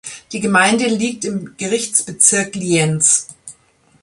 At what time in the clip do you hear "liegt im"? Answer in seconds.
0.87-1.53